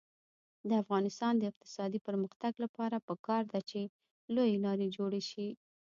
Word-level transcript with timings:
د 0.69 0.71
افغانستان 0.83 1.33
د 1.37 1.43
اقتصادي 1.51 1.99
پرمختګ 2.07 2.53
لپاره 2.63 3.05
پکار 3.09 3.43
ده 3.51 3.59
چې 3.69 3.81
لویې 4.35 4.57
لارې 4.65 4.87
جوړې 4.97 5.21
شي. 5.29 5.47